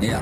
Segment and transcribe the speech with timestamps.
[0.00, 0.20] Ja.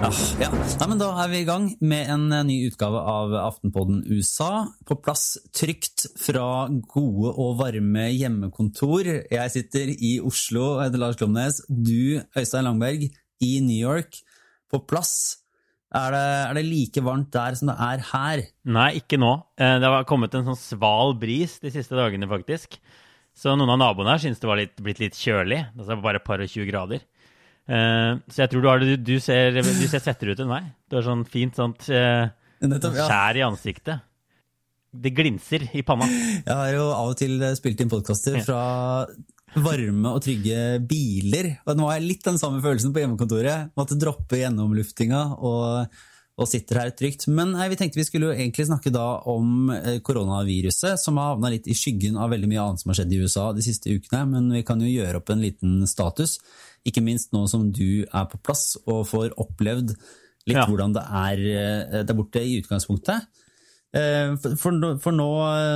[0.00, 0.08] Ja,
[0.40, 0.48] ja.
[0.80, 4.64] Nei, men da er vi i gang med en eh, ny utgave av Aftenpodden USA.
[4.88, 6.46] På plass trygt fra
[6.94, 9.10] gode og varme hjemmekontor.
[9.28, 11.60] Jeg sitter i Oslo, jeg heter Lars Klomnes.
[11.68, 13.04] Du, Øystein Langberg,
[13.44, 14.22] i New York.
[14.72, 15.42] På plass.
[15.92, 18.46] Er det, er det like varmt der som det er her?
[18.64, 19.34] Nei, ikke nå.
[19.60, 22.80] Eh, Det har kommet en sånn sval bris de siste dagene, faktisk.
[23.36, 25.62] Så noen av naboene her syns det var litt, blitt litt kjølig.
[25.80, 27.04] Er bare et par og tjue grader.
[27.70, 30.70] Uh, Så jeg tror du, har det, du, ser, du ser settere ut enn meg.
[30.90, 32.28] Du har sånn fint sånt uh,
[32.60, 34.06] skjær i ansiktet.
[34.90, 36.08] Det glinser i panna.
[36.10, 38.62] Jeg har jo av og til spilt inn podkaster fra
[39.54, 41.52] varme og trygge biler.
[41.66, 43.70] Og nå har jeg litt den samme følelsen på hjemmekontoret.
[43.78, 45.94] Måtte droppe gjennomluftinga og,
[46.40, 47.26] og sitter her trygt.
[47.28, 51.34] Men nei, vi tenkte vi skulle jo egentlig snakke da om eh, koronaviruset, som har
[51.34, 53.92] havna litt i skyggen av veldig mye annet som har skjedd i USA de siste
[53.92, 54.22] ukene.
[54.32, 56.38] Men vi kan jo gjøre opp en liten status,
[56.88, 59.92] ikke minst nå som du er på plass og får opplevd
[60.48, 60.64] litt Ja.
[60.64, 63.28] hvordan det er eh, der borte i utgangspunktet.
[63.92, 65.28] Eh, For, for, nå- for nå,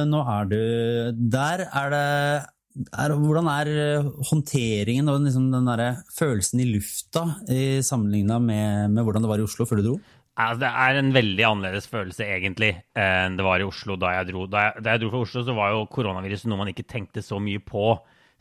[0.08, 0.58] nå er du
[1.34, 1.66] der.
[1.68, 2.04] Er det,
[2.94, 3.68] er, hvordan er
[4.30, 5.68] håndteringen og liksom den
[6.16, 9.96] følelsen i lufta i sammenligna med, med hvordan det var i Oslo før du dro?
[10.34, 14.32] Altså, det er en veldig annerledes følelse, egentlig, enn det var i Oslo da jeg
[14.32, 14.48] dro.
[14.50, 17.22] Da jeg, da jeg dro fra Oslo, så var jo koronaviruset noe man ikke tenkte
[17.22, 17.92] så mye på,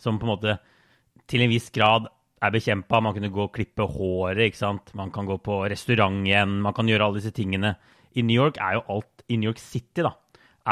[0.01, 0.55] som på en måte
[1.29, 2.09] til en viss grad
[2.43, 3.01] er bekjempa.
[3.03, 4.89] Man kunne gå og klippe håret, ikke sant.
[4.97, 7.75] Man kan gå på restaurant igjen, man kan gjøre alle disse tingene.
[8.17, 10.15] I New York er jo alt I New York City, da,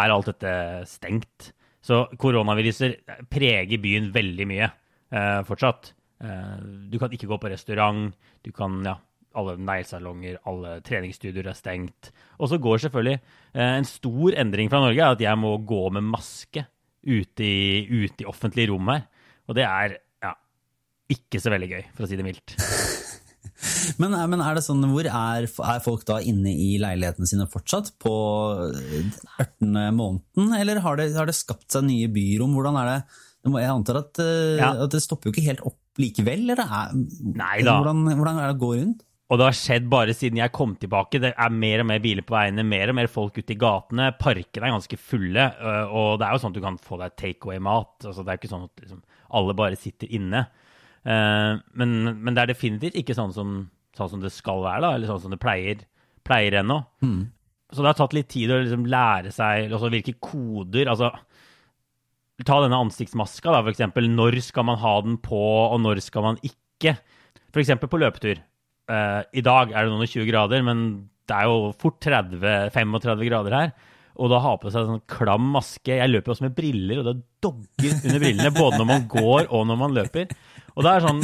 [0.02, 0.56] er alt dette
[0.90, 1.52] stengt.
[1.82, 5.94] Så koronaviruset preger byen veldig mye eh, fortsatt.
[6.22, 6.58] Eh,
[6.90, 8.12] du kan ikke gå på restaurant,
[8.46, 8.98] du kan ja,
[9.38, 12.12] alle neglesalonger, alle treningsstudioer er stengt.
[12.40, 15.84] Og så går selvfølgelig eh, en stor endring fra Norge er at jeg må gå
[15.96, 16.66] med maske
[17.08, 19.06] ute i, ute i offentlige rom her.
[19.50, 20.34] Og det er ja,
[21.16, 22.56] ikke så veldig gøy, for å si det mildt.
[24.02, 27.46] Men, er- men er det sånn, hvor er, er folk da inne i leilighetene sine
[27.50, 28.14] fortsatt på
[29.38, 29.76] 18.
[29.94, 32.56] måneden, eller har det, har det skapt seg nye byrom?
[32.58, 32.98] Hvordan er det?
[33.62, 34.72] Jeg antar at, eh, Ja.
[34.86, 36.62] at det stopper jo ikke helt opp likevel, eller?
[36.62, 37.78] Er, Nei da.
[37.82, 39.04] Hvordan, hvordan er det å gå rundt?
[39.32, 41.22] Og det har skjedd bare siden jeg kom tilbake.
[41.24, 44.10] Det er mer og mer biler på veiene, mer og mer folk ute i gatene.
[44.20, 47.16] Parkene er ganske fulle, øh, og det er jo sånn at du kan få deg
[47.22, 47.94] takeaway-mat.
[48.10, 49.00] Altså, det er ikke sånn at liksom,
[49.40, 50.44] alle bare sitter inne.
[51.08, 53.56] Eh, men, men det er definitivt ikke sånn som,
[53.96, 55.88] sånn som det skal være, da, eller sånn som det pleier,
[56.28, 56.82] pleier ennå.
[57.72, 61.14] Så det har tatt litt tid å liksom lære seg altså hvilke koder altså,
[62.42, 64.08] Ta denne ansiktsmaska, da, for eksempel.
[64.10, 66.96] Når skal man ha den på, og når skal man ikke?
[67.54, 68.40] For eksempel på løpetur.
[68.92, 70.86] Eh, I dag er det noen og 20 grader, men
[71.30, 73.74] det er jo fort 30-35 grader her.
[74.22, 77.06] Og da ha på seg sånn klam maske Jeg løper jo også med briller, og
[77.08, 80.34] det dogger under brillene både når man går og når man løper.
[80.76, 81.22] Og det er sånn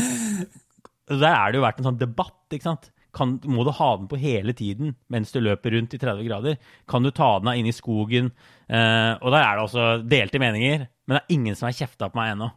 [1.12, 2.92] Der er det jo vært en sånn debatt, ikke sant.
[3.18, 6.58] Kan, må du ha den på hele tiden mens du løper rundt i 30 grader?
[6.90, 8.30] Kan du ta den av inn i skogen?
[8.70, 12.12] Eh, og der er det også delte meninger, men det er ingen som har kjefta
[12.12, 12.52] på meg ennå.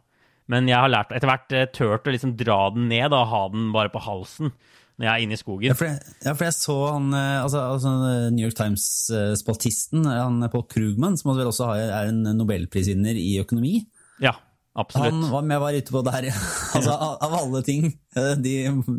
[0.51, 3.41] Men jeg har lært, etter hvert eh, turt å liksom dra den ned og ha
[3.53, 4.51] den bare på halsen
[5.01, 5.71] når jeg er inne i skogen.
[5.71, 7.91] Ja, for jeg, ja, for jeg så han, eh, altså, altså
[8.35, 13.79] New York Times-spaltisten, han Paul Krugman, som vel også er en nobelprisvinner i økonomi.
[14.21, 14.35] Ja,
[14.77, 15.15] absolutt.
[15.17, 16.27] Han var med var ute på det her,
[16.77, 18.53] altså av, alle ting eh, de,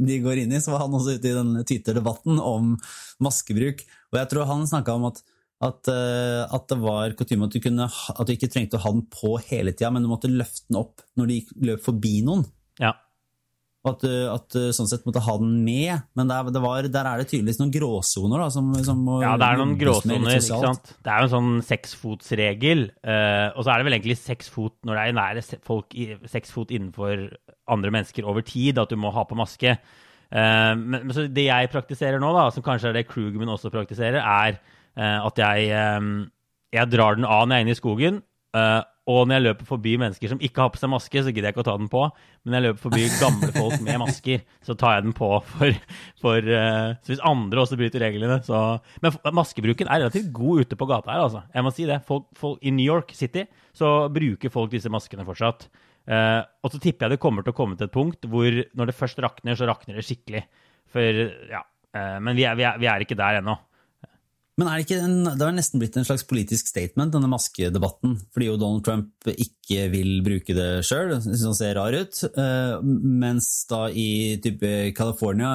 [0.08, 2.74] de går inn i, så var han også ute i den Twitter-debatten om
[3.22, 3.86] maskebruk.
[4.10, 5.22] Og jeg tror han snakka om at,
[5.62, 9.36] at, eh, at det var kutyme at, at du ikke trengte å ha den på
[9.46, 12.42] hele tida, men du måtte løfte den opp når du løp forbi noen.
[12.82, 12.96] Ja.
[13.82, 16.04] Og at du, at sånn sett måtte ha den med.
[16.14, 18.44] Men der, det var, der er det tydeligvis noen gråsoner.
[18.44, 20.36] da, som, som Ja, det er noen gråsoner.
[20.36, 20.92] ikke sant?
[21.02, 22.84] Det er jo en sånn seksfotsregel.
[23.02, 25.98] Uh, og så er det vel egentlig seks fot når det er nære folk
[26.30, 27.26] seks fot innenfor
[27.74, 29.74] andre mennesker over tid, at du må ha på maske.
[30.30, 33.72] Uh, men, men så det jeg praktiserer nå, da, som kanskje er det Krugman også
[33.74, 34.62] praktiserer, er
[34.94, 36.28] uh, at jeg, um,
[36.70, 38.22] jeg drar den av når jeg er inne i skogen.
[38.54, 41.48] eh, og når jeg løper forbi mennesker som ikke har på seg maske, så gidder
[41.48, 42.04] jeg ikke å ta den på.
[42.42, 45.78] Men når jeg løper forbi gamle folk med masker, så tar jeg den på for,
[46.22, 48.60] for uh, Så hvis andre også bryter reglene, så
[49.02, 51.42] Men maskebruken er relativt god ute på gata her, altså.
[51.50, 51.98] Jeg må si det.
[52.06, 55.66] Folk, folk, I New York City så bruker folk disse maskene fortsatt.
[56.06, 58.90] Uh, og så tipper jeg det kommer til å komme til et punkt hvor når
[58.90, 60.46] det først rakner, så rakner det skikkelig.
[60.94, 61.64] For ja.
[61.90, 63.58] Uh, men vi er, vi, er, vi er ikke der ennå.
[64.60, 68.18] Men er det ikke en, det har nesten blitt en slags politisk statement, denne maskedebatten,
[68.34, 72.74] fordi jo Donald Trump ikke vil bruke det sjøl, syns han ser rar ut, eh,
[72.84, 75.54] mens da i type California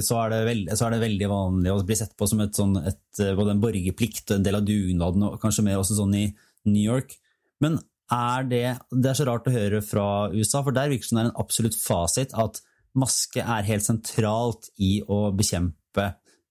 [0.00, 2.78] så er, veld, så er det veldig vanlig å bli sett på som et sånn,
[2.80, 6.16] et, eh, både en borgerplikt og en del av dugnaden, og kanskje mer også sånn
[6.16, 6.26] i
[6.70, 7.18] New York.
[7.60, 7.76] Men
[8.10, 11.20] er det Det er så rart å høre fra USA, for der virker det som
[11.20, 12.64] det er en absolutt fasit at
[12.98, 16.08] maske er helt sentralt i å bekjempe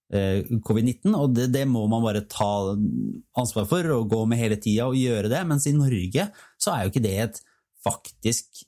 [0.09, 2.73] covid-19, og det, det, må man bare ta
[3.37, 5.43] ansvar for og gå med hele tida og gjøre det.
[5.45, 7.41] Mens i Norge så er jo ikke det et
[7.85, 8.63] faktisk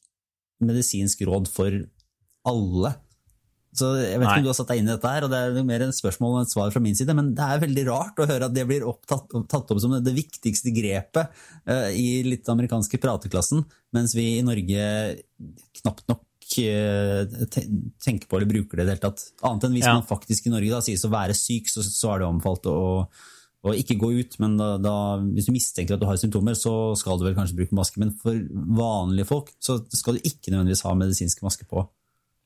[0.61, 1.79] medisinsk råd for
[2.47, 2.93] alle.
[3.71, 5.39] Så jeg vet ikke om du har satt deg inn i dette her, og det
[5.39, 8.19] er mer en spørsmål enn et svar fra min side, men det er veldig rart
[8.19, 11.31] å høre at det blir opptatt, tatt opp som det viktigste grepet
[11.71, 13.63] uh, i litt amerikanske prateklassen,
[13.95, 14.83] mens vi i Norge
[15.79, 16.25] knapt nok
[16.59, 19.23] tenker på eller bruker det i det hele tatt.
[19.47, 19.93] Annet enn hvis ja.
[19.97, 22.81] man faktisk i Norge da sies å være syk, så, så er det omfalt å,
[23.61, 26.93] å ikke gå ut, men da, da, hvis du mistenker at du har symptomer, så
[26.99, 28.01] skal du vel kanskje bruke maske.
[28.01, 28.37] Men for
[28.81, 31.85] vanlige folk så skal du ikke nødvendigvis ha medisinsk maske på.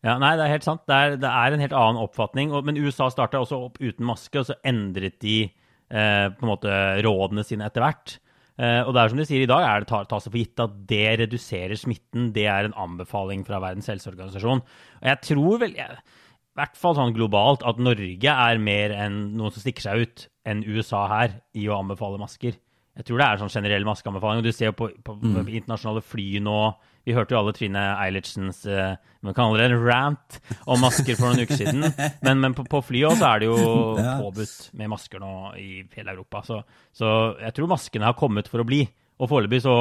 [0.06, 0.84] Ja, nei, det er helt sant.
[0.86, 2.52] Det er, det er en helt annen oppfatning.
[2.68, 6.76] Men USA starta også opp uten maske, og så endret de eh, på en måte
[7.06, 8.20] rådene sine etter hvert.
[8.56, 10.76] Eh, og det er som de sier i dag, er det tas for gitt at
[10.90, 12.30] det reduserer smitten.
[12.36, 14.64] Det er en anbefaling fra Verdens helseorganisasjon.
[14.64, 19.20] Og jeg tror vel, jeg, i hvert fall sånn globalt, at Norge er mer enn
[19.36, 22.56] noen som stikker seg ut, enn USA her i å anbefale masker.
[22.96, 24.40] Jeg tror det er sånn generell maskeanbefaling.
[24.40, 25.50] og Du ser jo på, på, på mm.
[25.52, 26.60] internasjonale fly nå
[27.06, 30.38] vi hørte jo alle Trine Eilertsens uh, man kaller det en rant
[30.70, 31.86] om masker for noen uker siden.
[32.26, 33.56] Men, men på, på flyet også er det jo
[34.00, 34.18] ja.
[34.22, 35.32] påbudt med masker nå
[35.62, 36.44] i hele Europa.
[36.46, 36.60] Så,
[36.94, 37.08] så,
[37.42, 38.84] jeg tror maskene har kommet for å bli.
[39.22, 39.76] Og foreløpig så,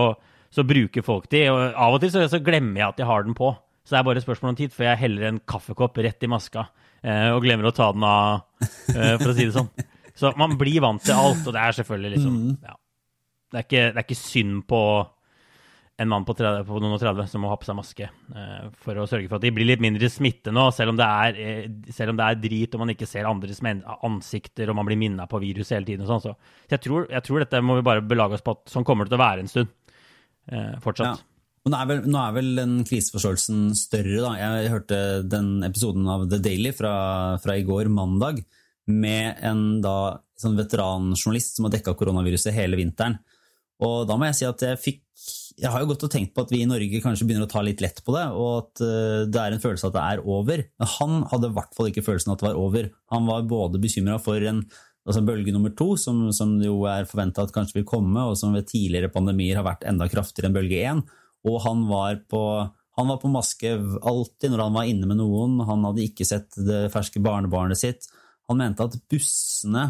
[0.53, 1.45] så, bruker folk de.
[1.53, 3.53] Og av og til så, så, glemmer jeg at jeg har den på.
[3.85, 6.31] Så det er bare et spørsmål om tid før jeg heller en kaffekopp rett i
[6.33, 9.69] maska uh, og glemmer å ta den av, uh, for å si det sånn.
[10.17, 12.55] Så man blir vant til alt, og det er selvfølgelig liksom mm.
[12.65, 12.79] ja.
[13.51, 14.81] det, er ikke, det er ikke synd på
[15.97, 18.71] en mann på, 30, på, noen og 30 som må ha på seg maske uh,
[18.83, 21.37] for å sørge for at de blir litt mindre smitte nå, selv om det er,
[21.39, 24.99] uh, selv om det er drit og man ikke ser andres ansikter og man blir
[24.99, 26.03] minna på virus hele tiden.
[26.03, 26.25] og sånn.
[26.25, 29.07] Så, jeg, tror, jeg, tror, dette må vi bare belage oss på at sånn kommer
[29.07, 29.71] det til å være en stund
[30.51, 31.23] uh, fortsatt.
[31.23, 31.31] Ja.
[31.65, 34.35] Nå er, vel, nå er vel den kriseforståelsen større, da.
[34.37, 36.93] Jeg hørte den episoden av The Daily fra,
[37.41, 38.43] fra i går, mandag,
[38.91, 43.17] med en da, sånn veteranjournalist som har dekka koronaviruset hele vinteren.
[43.81, 45.01] Og da må jeg si at jeg fikk
[45.61, 47.61] Jeg har jo gått og tenkt på at vi i Norge kanskje begynner å ta
[47.63, 50.65] litt lett på det, og at eh, det er en følelse at det er over.
[50.81, 52.91] Men han hadde i hvert fall ikke følelsen at det var over.
[53.15, 54.65] Han var både bekymra for en
[55.05, 58.55] altså bølge nummer to, som, som jo er forventa at kanskje vil komme, og som
[58.57, 61.05] ved tidligere pandemier har vært enda kraftigere enn bølge én.
[61.45, 62.43] Og han var på
[62.95, 63.73] han var på maske
[64.07, 68.07] alltid når han var inne med noen, han hadde ikke sett det ferske barnebarnet sitt.
[68.47, 69.89] Han mente at bussene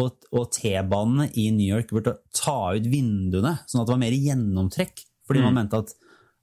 [0.00, 4.16] og, og T-banene i New York burde ta ut vinduene, sånn at det var mer
[4.16, 5.02] gjennomtrekk.
[5.28, 5.46] Fordi mm.
[5.48, 5.92] man mente at,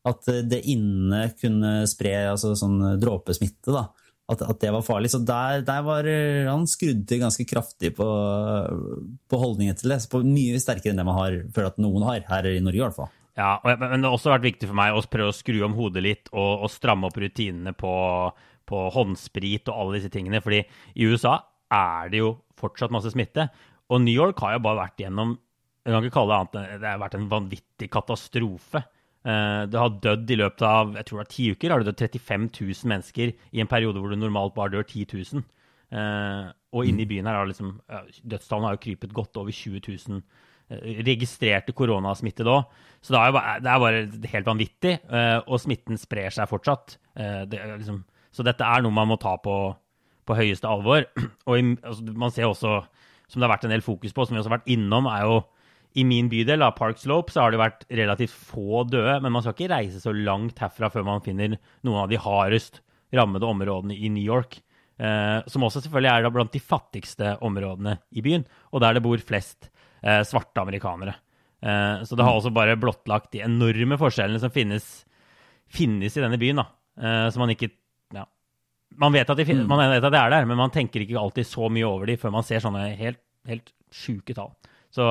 [0.10, 3.74] at, det inne kunne spre altså sånn dråpesmitte.
[3.74, 3.88] da,
[4.30, 5.12] at, at, det var farlig.
[5.14, 6.10] Så der, der var
[6.50, 8.10] han skrudde ganske kraftig på,
[9.30, 10.04] på holdningen til det.
[10.12, 12.86] På mye sterkere enn det man har, føler at noen har, her i Norge i
[12.86, 13.12] hvert fall.
[13.40, 16.04] Ja, men det har også vært viktig for meg å prøve å skru om hodet
[16.04, 17.94] litt og, og stramme opp rutinene på,
[18.68, 20.42] på håndsprit og alle disse tingene.
[20.44, 20.66] fordi
[21.00, 21.38] i USA
[21.74, 23.48] er det jo fortsatt masse smitte.
[23.90, 25.38] Og New York har jo bare vært gjennom
[25.90, 28.82] jeg kan ikke kalle det annet, det har vært en vanvittig katastrofe.
[29.28, 31.90] Eh, det har dødd i løpet av jeg tror det var ti uker har det
[31.90, 35.48] dødd 35 000 mennesker i en periode hvor det normalt bare dør 10 000.
[35.90, 36.46] Eh,
[36.78, 37.74] og inne i byen her har liksom,
[38.22, 40.22] dødstallene har jo krypet godt over 20 000
[40.70, 42.80] eh, registrerte koronasmittede òg.
[43.02, 44.96] Så det er, bare, det er, bare, helt vanvittig.
[45.48, 46.98] Og smitten sprer seg fortsatt.
[47.16, 48.02] Det liksom,
[48.36, 49.54] så dette er noe man må ta på
[50.30, 51.08] på høyeste alvor.
[51.50, 52.82] Og i, altså, man ser også,
[53.28, 55.26] som det har vært en del fokus på, som vi også har vært innom, er
[55.28, 55.40] jo
[55.98, 59.18] i min bydel, Park Slope, så har det vært relativt få døde.
[59.24, 62.84] Men man skal ikke reise så langt herfra før man finner noen av de hardest
[63.16, 64.60] rammede områdene i New York.
[65.00, 69.22] Eh, som også selvfølgelig er blant de fattigste områdene i byen, og der det bor
[69.24, 69.70] flest
[70.04, 71.16] eh, svarte amerikanere.
[71.64, 74.86] Eh, så det har også bare blottlagt de enorme forskjellene som finnes,
[75.72, 76.68] finnes i denne byen, da,
[77.00, 77.72] eh, som man ikke
[79.00, 79.64] man vet, de, mm.
[79.70, 82.18] man vet, at det er der, men man tenker ikke alltid så mye over de
[82.20, 84.52] før man ser sånne helt, helt sjuke tall.
[84.94, 85.06] Så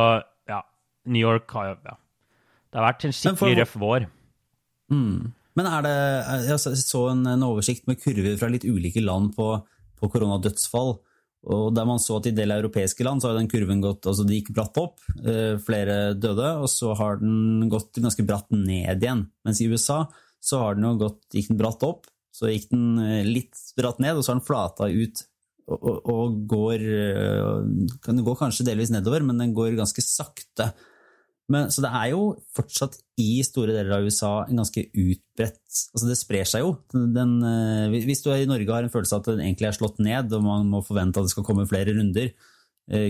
[0.48, 0.60] ja,
[1.08, 1.96] New York har jo ja.
[2.68, 4.06] Det har vært en skikkelig røff vår.
[4.92, 5.32] Mm.
[5.58, 5.96] Men er det
[6.48, 9.50] Jeg så en, en, oversikt med kurver fra litt ulike land på,
[9.98, 10.98] på koronadødsfall.
[11.48, 14.26] Og der man så at I del europeiske land så har den kurven gått, altså
[14.26, 18.98] det gikk bratt opp, eh, flere døde, og så har den gått ganske bratt ned
[18.98, 19.22] igjen.
[19.46, 20.02] Mens i USA
[20.42, 23.98] så har den jo gått, gikk den bratt opp, så gikk den eh, litt bratt
[24.02, 25.24] ned, og så har den flata ut
[25.68, 27.56] og, og, og går eh,
[28.06, 30.70] Den går kanskje delvis nedover, men den går ganske sakte.
[31.48, 32.22] Men, så det er jo
[32.56, 36.74] fortsatt i store deler av USA en ganske utbredt altså Det sprer seg jo.
[36.92, 40.02] Den, den, hvis du i Norge har en følelse av at den egentlig er slått
[40.04, 42.34] ned, og man må forvente at det skal komme flere runder,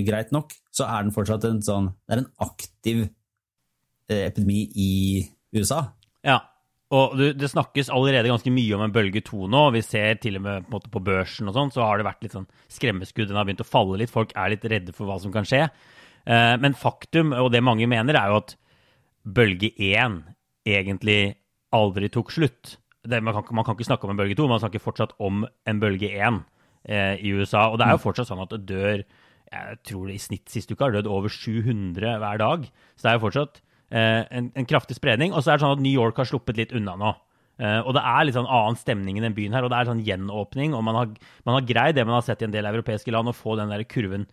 [0.06, 3.02] greit nok, så er den fortsatt en sånn Det er en aktiv
[4.10, 4.92] epidemi i
[5.54, 5.84] USA.
[6.26, 6.40] Ja,
[6.88, 9.66] og det snakkes allerede ganske mye om en bølge to nå.
[9.74, 12.36] Vi ser til og med på, på børsen og sånn, så har det vært litt
[12.36, 13.28] sånn skremmeskudd.
[13.28, 14.12] Den har begynt å falle litt.
[14.12, 15.66] Folk er litt redde for hva som kan skje.
[16.24, 18.56] Eh, men faktum, og det mange mener, er jo at
[19.28, 20.22] bølge én
[20.68, 21.36] egentlig
[21.76, 22.78] aldri tok slutt.
[23.04, 25.44] Det, man, kan, man, kan, ikke snakke om en bølge to, man snakker fortsatt om
[25.44, 26.42] en bølge én
[26.88, 27.68] eh, i USA.
[27.68, 28.06] Og det er jo mm.
[28.08, 29.04] fortsatt sånn at det dør
[29.48, 32.66] jeg tror det i snitt siste uke har dødd over 700 hver dag.
[32.96, 35.32] Så det er jo fortsatt en, en, kraftig spredning.
[35.32, 37.14] Og så er det sånn at New York har sluppet litt unna nå.
[37.58, 39.88] Uh, og det er litt sånn annen stemning i den byen her, og det er
[39.88, 40.76] sånn gjenåpning.
[40.78, 41.08] Og man har,
[41.48, 43.72] man har greid det man har sett i en del europeiske land, å få den
[43.72, 44.28] der kurven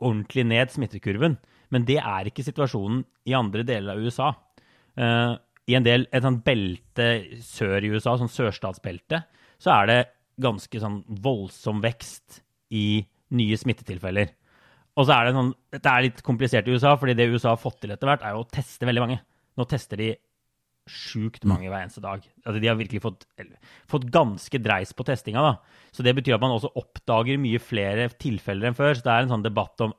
[0.00, 1.36] ordentlig ned, smittekurven.
[1.70, 4.30] Men det er ikke situasjonen i andre deler av USA.
[4.96, 5.36] Uh,
[5.68, 7.10] I en del, et sånt belte
[7.44, 9.22] sør i USA, sånn sørstatsbelte,
[9.60, 10.00] så er det
[10.40, 12.40] ganske sånn voldsom vekst
[12.72, 13.02] i
[13.36, 14.32] nye smittetilfeller.
[15.00, 17.62] Og så er det sånn Dette er litt komplisert i USA, fordi det USA har
[17.62, 19.20] fått til etter hvert, er jo å teste veldig mange.
[19.56, 20.10] Nå tester de
[20.90, 22.24] sjukt mange hver eneste dag.
[22.42, 23.26] Altså, de har virkelig fått,
[23.90, 25.42] fått ganske dreis på testinga.
[25.44, 25.84] da.
[25.94, 28.96] Så det betyr at man også oppdager mye flere tilfeller enn før.
[28.96, 29.94] Så det er en sånn debatt om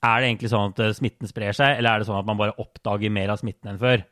[0.00, 2.38] er det egentlig sånn at eh, smitten sprer seg, eller er det sånn at man
[2.40, 4.06] bare oppdager mer av smitten enn før.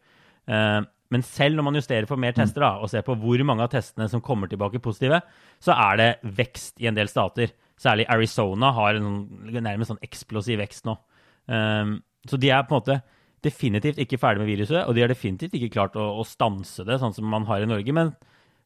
[0.48, 3.64] Uh, men selv når man justerer for mer tester da, og ser på hvor mange
[3.64, 5.22] av testene som kommer tilbake positive,
[5.64, 7.54] så er det vekst i en del stater.
[7.78, 9.12] Særlig Arizona har en
[9.54, 10.96] nærmest sånn eksplosiv vekst nå.
[11.46, 12.98] Um, så de er på en måte
[13.44, 16.98] definitivt ikke ferdig med viruset, og de har definitivt ikke klart å, å stanse det,
[16.98, 17.94] sånn som man har i Norge.
[17.94, 18.12] Men,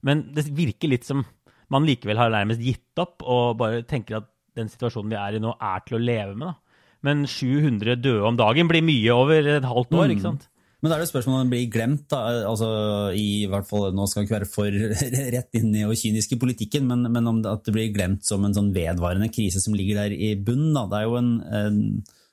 [0.07, 1.27] men, det virker litt som
[1.73, 5.43] man likevel har nærmest gitt opp og bare tenker at den situasjonen vi er i
[5.43, 6.53] nå, er til å leve med.
[6.53, 6.83] da.
[7.03, 10.15] Men 700 døde om dagen blir mye over et halvt år, mm.
[10.15, 10.49] ikke sant?
[10.83, 12.09] Men da er det spørsmålet om det blir glemt.
[12.11, 12.69] da, altså
[13.15, 14.79] i hvert fall, Nå skal vi ikke være for
[15.37, 18.27] rett inn i og kynisk i politikken, men, men om det, at det blir glemt
[18.27, 20.75] som en sånn vedvarende krise som ligger der i bunnen.
[20.75, 21.79] da, Det er jo en, en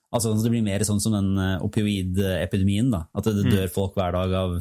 [0.10, 2.90] altså Det blir mer sånn som den eh, opioidepidemien.
[2.90, 3.54] da, At det, det mm.
[3.54, 4.58] dør folk hver dag av,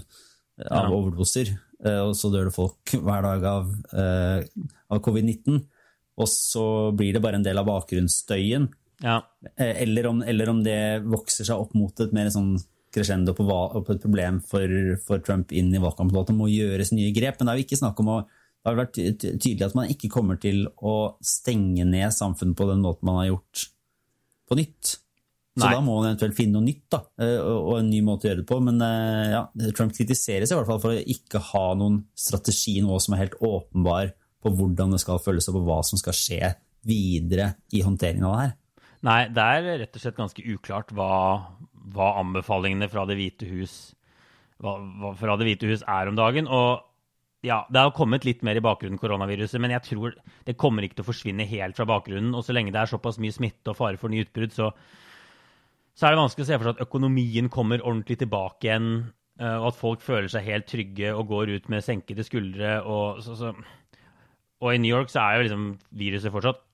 [0.68, 0.92] av ja.
[0.92, 1.57] overdoser.
[1.80, 4.45] Eh, og så dør det folk hver dag av, eh,
[4.92, 5.62] av covid-19.
[6.18, 8.68] Og så blir det bare en del av bakgrunnsstøyen.
[9.00, 9.23] Ja.
[9.57, 12.59] Eller, om, eller om det vokser seg opp mot et mer sånn
[12.95, 16.95] crescendo på, på, et problem for, for, Trump inn i valgkampen, at det må gjøres
[16.95, 17.38] nye grep.
[17.38, 18.21] Men det er jo ikke snakk om å
[18.59, 18.97] det har vært
[19.40, 23.28] tydelig at man ikke kommer til å stenge ned samfunnet på den måten man har
[23.30, 23.62] gjort
[24.50, 24.97] på nytt.
[25.59, 25.71] Så Nei.
[25.75, 28.42] da må man eventuelt finne noe nytt da, eh, og en ny måte å gjøre
[28.42, 28.59] det på.
[28.66, 29.42] Men eh, ja,
[29.75, 33.38] Trump kritiseres i hvert fall for å ikke ha noen strategi nå som er helt
[33.42, 34.12] åpenbar
[34.45, 36.52] på hvordan det skal følges opp, og hva som skal skje
[36.87, 38.54] videre i håndteringen av det her.
[39.09, 41.11] Nei, det er rett og slett ganske uklart hva,
[41.95, 43.78] hva anbefalingene fra Det hvite hus,
[44.62, 46.49] hva, hva fra det hvite hus er om dagen.
[46.50, 46.85] Og
[47.47, 50.16] ja, det har kommet litt mer i bakgrunnen, koronaviruset, men jeg tror
[50.47, 52.35] det kommer ikke til å forsvinne helt fra bakgrunnen.
[52.35, 54.73] Og så lenge det er såpass mye smitte og fare for nye utbrudd, så,
[55.95, 58.90] så er det vanskelig å se for seg at økonomien kommer ordentlig tilbake igjen,
[59.38, 62.80] eh, og at folk føler seg helt trygge og går ut med senkede skuldre.
[62.83, 63.54] Og, så, så.
[64.59, 65.68] og i New York så er jo liksom
[66.02, 66.64] viruset fortsatt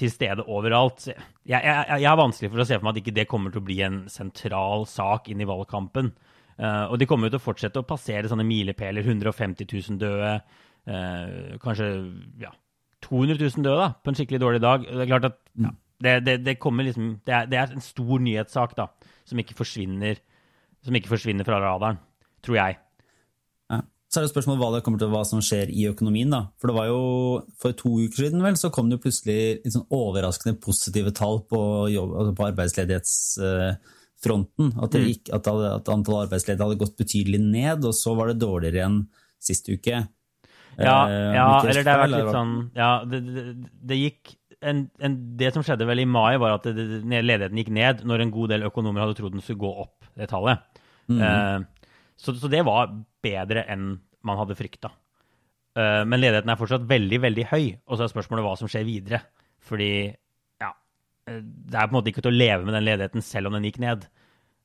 [0.00, 1.06] til stede overalt.
[1.06, 3.62] Jeg, jeg, jeg er vanskelig for å se for meg at ikke det kommer til
[3.62, 6.10] å bli en sentral sak inn i valgkampen.
[6.54, 9.06] Uh, og de kommer jo til å fortsette å passere sånne milepæler.
[9.06, 10.34] 150 000 døde.
[10.84, 11.88] Uh, kanskje
[12.42, 12.52] ja,
[13.06, 14.86] 200 000 døde da, på en skikkelig dårlig dag.
[14.88, 15.74] Det er klart at ja,
[16.04, 18.88] det, det, det, kommer liksom, det er, det er, en stor nyhetssak da,
[19.28, 20.20] som ikke forsvinner,
[20.84, 22.00] som ikke forsvinner fra radaren,
[22.44, 22.80] tror jeg.
[24.14, 26.30] Så er det spørsmålet hva det kommer til hva som skjer i økonomien.
[26.30, 26.54] da.
[26.62, 29.90] For det var jo For to uker siden vel, så kom det plutselig litt sånn
[29.90, 34.66] overraskende positive tall på, jobb, altså på arbeidsledighetsfronten.
[34.78, 35.04] At, mm.
[35.10, 39.10] gikk, at, at antall arbeidsledige hadde gått betydelig ned, og så var det dårligere enn
[39.42, 40.06] sist uke.
[40.78, 43.44] Ja, eh, ja eller det har vært litt sånn Ja, det, det,
[43.90, 48.04] det gikk en, en, det som skjedde vel i mai, var at ledigheten gikk ned
[48.08, 50.62] når en god del økonomer hadde trodd den skulle gå opp, det tallet.
[51.10, 51.20] Mm.
[51.20, 51.56] Eh,
[52.16, 52.92] så, så, det var
[53.24, 53.94] bedre enn
[54.24, 54.90] man hadde frykta.
[55.74, 58.86] Uh, men ledigheten er fortsatt veldig, veldig høy, og så er spørsmålet hva som skjer
[58.86, 59.20] videre.
[59.64, 59.92] Fordi
[60.60, 60.70] ja,
[61.30, 63.56] eh, det er på en måte ikke til å leve med den ledigheten selv om
[63.56, 64.06] den gikk ned.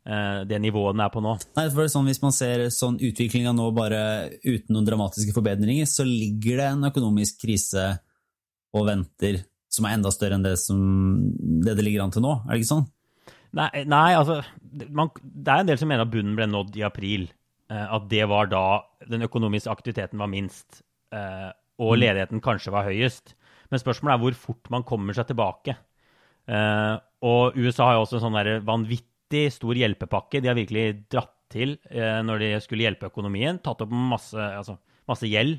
[0.10, 1.36] Uh, det nivået den er på nå.
[1.58, 4.02] Nei, for det er sånn, Hvis man ser sånn utviklinga nå bare
[4.46, 7.92] uten noen dramatiske forbedringer, så ligger det en økonomisk krise
[8.76, 10.80] og venter som er enda større enn det som
[11.62, 12.40] det, det ligger an til nå.
[12.46, 12.88] Er det ikke sånn?
[13.58, 14.40] Nei, nei altså
[14.94, 17.28] man, Det er en del som mener at bunnen ble nådd i april.
[17.70, 20.82] Eh, at det var da den økonomiske aktiviteten var minst,
[21.14, 21.50] eh,
[21.80, 22.00] og mm.
[22.02, 23.36] ledigheten kanskje var høyest.
[23.70, 25.78] Men spørsmålet er hvor fort man kommer seg tilbake.
[26.50, 26.96] Eh,
[27.30, 30.42] og USA har jo også en sånn vanvittig stor hjelpepakke.
[30.42, 33.58] De har virkelig dratt til når de skulle hjelpe økonomien.
[33.66, 34.76] Tatt opp masse, altså,
[35.10, 35.56] masse gjeld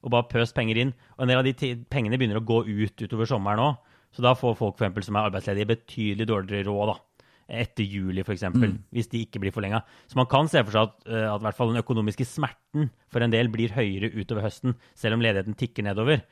[0.00, 0.92] og bare pøst penger inn.
[1.16, 3.92] Og en del av de pengene begynner å gå ut utover sommeren òg.
[4.16, 6.92] Så da får folk for eksempel, som er arbeidsledige, betydelig dårligere råd.
[6.92, 7.13] da.
[7.48, 8.78] Etter juli, f.eks., mm.
[8.94, 9.82] hvis de ikke blir forlenga.
[10.08, 13.24] Så man kan se for seg at, uh, at hvert fall den økonomiske smerten for
[13.24, 16.24] en del blir høyere utover høsten, selv om ledigheten tikker nedover.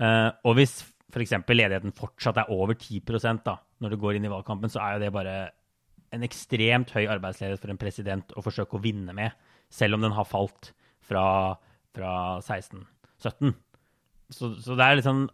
[0.00, 0.80] Uh, og hvis
[1.14, 1.36] f.eks.
[1.52, 5.04] ledigheten fortsatt er over 10% da, når det går inn i valgkampen, så er jo
[5.04, 5.36] det bare
[6.14, 9.34] en ekstremt høy arbeidsledighet for en president å forsøke å vinne med,
[9.72, 10.72] selv om den har falt
[11.04, 11.24] fra,
[11.94, 13.54] fra 16-17.
[14.32, 15.26] Så, så, det er liksom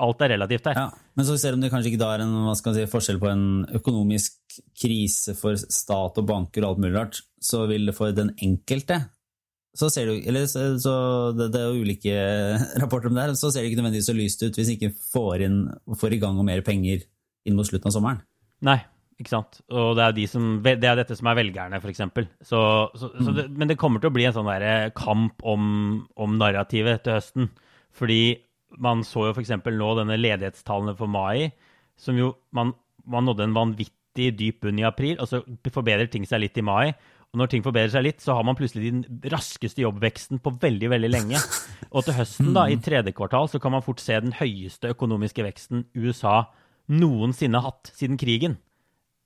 [0.00, 0.78] alt er relativt der.
[0.78, 0.86] Ja,
[1.18, 3.44] men så ser om det kanskje ikke da er en si, forskjell på en
[3.78, 4.39] økonomisk
[4.78, 9.02] krise for stat og banker og alt mulig rart, så vil det for den enkelte
[9.76, 10.92] så ser du, eller så, så
[11.36, 12.14] det, det, er jo ulike
[12.82, 15.44] rapporter om det her, så ser det ikke nødvendigvis så lyst ut hvis ikke får,
[15.46, 15.60] inn,
[16.00, 17.04] får i gang og mer penger
[17.46, 18.24] inn mot slutten av sommeren.
[18.66, 18.80] Nei,
[19.20, 19.60] ikke sant.
[19.70, 22.02] Og det er, de som, det er dette som er velgerne, f.eks.
[22.42, 22.60] Så,
[22.98, 23.32] så, mm.
[23.38, 25.64] det, men det kommer til å bli en sånn der kamp om,
[26.18, 27.50] om narrativet til høsten.
[27.96, 28.22] Fordi
[28.82, 29.54] man så jo f.eks.
[29.54, 31.50] nå denne ledighetstallene for mai,
[32.00, 32.74] som jo man,
[33.06, 36.64] man, nådde en vanvittig dyp bunn i april, og så forbedrer ting seg litt i
[36.66, 36.92] mai.
[37.30, 40.88] Og når ting forbedrer seg litt, så har man plutselig den raskeste jobbveksten på veldig
[40.90, 41.38] veldig lenge.
[41.94, 45.44] Og til høsten, da, i tredje kvartal, så kan man fort se den høyeste økonomiske
[45.46, 46.48] veksten USA
[46.90, 48.58] noensinne har hatt siden krigen.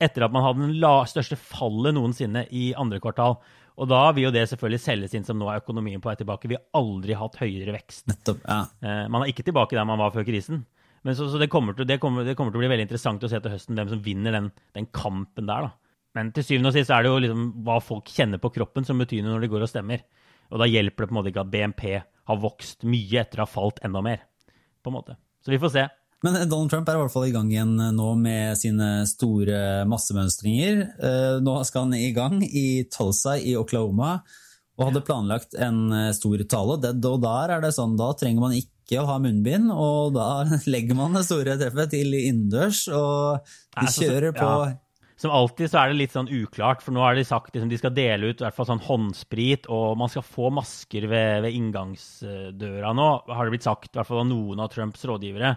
[0.05, 3.39] Etter at man hadde den største fallet noensinne i andre kvartal.
[3.81, 6.51] Og da vil jo det selvfølgelig selges inn som nå er økonomien på vei tilbake.
[6.51, 8.05] Vi har aldri hatt høyere vekst.
[8.11, 8.61] Nettopp, ja.
[8.85, 10.63] Eh, man er ikke tilbake der man var før krisen.
[11.05, 13.25] Men så, så det, kommer til, det, kommer, det, kommer til, å bli veldig interessant
[13.27, 15.69] å se til høsten hvem som vinner den, den kampen der.
[15.69, 15.73] da.
[16.17, 19.01] Men til syvende og sist er det jo liksom hva folk kjenner på kroppen som
[19.03, 20.05] betyr noe når de går og stemmer.
[20.53, 23.45] Og da hjelper det på en måte ikke at BNP har vokst mye etter å
[23.45, 24.25] ha falt enda mer.
[24.85, 25.17] på en måte.
[25.45, 25.85] Så vi får se.
[26.25, 30.79] Men Donald Trump er i hvert fall i gang igjen nå med sine store massemønstringer.
[30.97, 34.19] Eh, nå skal han i gang i Tulsa i Oklahoma
[34.75, 36.79] og hadde planlagt en eh, stor tale.
[36.81, 40.99] Og der er det sånn, da trenger man ikke å ha munnbind, og da legger
[40.99, 44.73] man det store treffet til innendørs, og de kjører på ja.
[45.15, 47.79] Som alltid så er det litt sånn uklart, for nå har de sagt liksom, de
[47.79, 51.55] skal dele ut i hvert fall sånn håndsprit, og man skal få masker ved, ved
[51.55, 55.55] inngangsdøra nå, har det blitt sagt, i hvert fall av noen av Trumps rådgivere.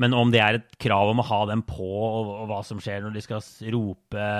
[0.00, 2.78] Men om det er et krav om å ha dem på, og, og hva som
[2.80, 4.30] skjer når de skal rope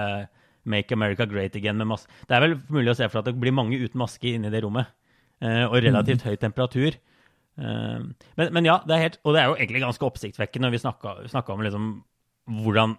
[0.71, 3.41] 'Make America Great Again' med maske Det er vel mulig å se for at det
[3.41, 4.89] blir mange uten maske inne i det rommet.
[5.41, 6.29] Eh, og relativt mm.
[6.29, 6.97] høy temperatur.
[7.61, 8.01] Eh,
[8.41, 10.83] men, men, ja, det er helt, og det er jo egentlig ganske oppsiktsvekkende når vi
[10.83, 11.93] snakka om liksom,
[12.65, 12.97] hvordan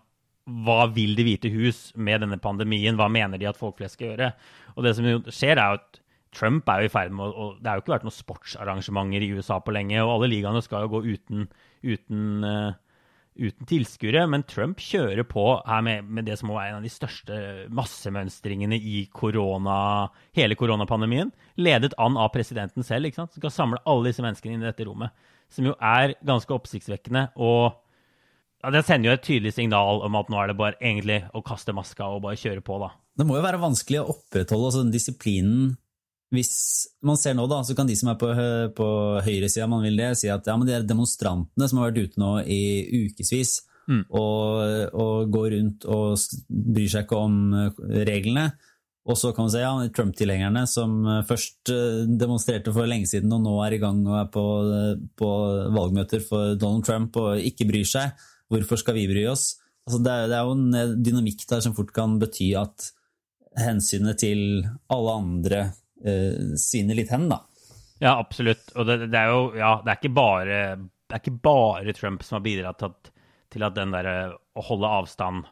[0.65, 2.97] hva vil Det hvite hus med denne pandemien?
[2.97, 4.32] Hva mener de at folk flest skal gjøre?
[4.76, 6.00] Og det som jo skjer, er at
[6.36, 9.30] Trump er jo i ferd med å Det har jo ikke vært noen sportsarrangementer i
[9.36, 11.45] USA på lenge, og alle ligaene skal jo gå uten,
[11.86, 12.74] uten, uh,
[13.41, 14.23] uten tilskuere.
[14.30, 17.41] Men Trump kjører på her med, med, det som må være en av de største
[17.73, 21.34] massemønstringene i korona, hele koronapandemien.
[21.62, 23.10] Ledet an av presidenten selv.
[23.10, 23.38] ikke sant?
[23.38, 25.13] Skal samle alle disse menneskene inn i dette rommet.
[25.51, 27.32] Som jo er ganske oppsiktsvekkende.
[27.36, 27.73] og
[28.62, 31.43] ja, Det sender jo et tydelig signal om at nå er det bare egentlig å
[31.45, 32.93] kaste maska og bare kjøre på, da.
[33.17, 35.73] Det må jo være vanskelig å opprettholde altså, den disiplinen
[36.31, 36.53] hvis
[37.03, 38.29] man ser nå, da, så kan de som er på,
[38.77, 38.87] på
[39.25, 42.37] høyresida, man vil det, si at ja, men de demonstrantene som har vært ute nå
[42.47, 42.61] i
[43.09, 43.57] ukevis
[43.91, 44.03] mm.
[44.07, 46.15] og, og, går rundt og
[46.47, 48.51] bryr seg ikke om eh, reglene.
[49.09, 53.33] Og så kan man si ja, Trump-tilhengerne som eh, først eh, demonstrerte for lenge siden
[53.35, 54.45] og nå er i gang og er på,
[55.19, 55.33] på
[55.75, 58.15] valgmøter for Donald Trump og ikke bryr seg.
[58.51, 59.57] Hvorfor skal vi bry oss?
[59.87, 62.91] Altså, det, er, det er jo en dynamikk der som fort kan bety at
[63.59, 64.61] hensynet til
[64.93, 65.63] alle andre
[66.05, 67.41] eh, svinner litt hen, da.
[68.01, 68.71] Ja, absolutt.
[68.75, 72.23] Og det, det, er jo ja, det er ikke bare, det er ikke bare Trump
[72.25, 73.11] som har bidratt til at,
[73.53, 74.15] til at den derre
[74.57, 75.45] å holde avstand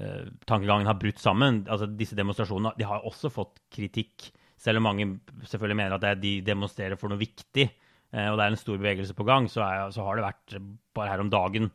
[0.00, 1.64] eh, har brutt sammen.
[1.68, 5.08] Altså, disse demonstrasjonene de har også fått kritikk, selv om mange
[5.44, 7.68] selvfølgelig mener at de demonstrerer for noe viktig.
[8.14, 10.58] Eh, og det er en stor bevegelse på gang, så, er, så har det vært
[10.96, 11.68] bare her om dagen